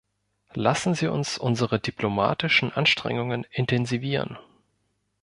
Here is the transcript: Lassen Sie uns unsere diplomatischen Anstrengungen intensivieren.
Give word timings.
Lassen 0.55 0.95
Sie 0.95 1.05
uns 1.05 1.37
unsere 1.37 1.79
diplomatischen 1.79 2.71
Anstrengungen 2.71 3.43
intensivieren. 3.51 4.39